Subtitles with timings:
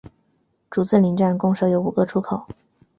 [0.71, 2.47] 竹子林站共设有五个出口。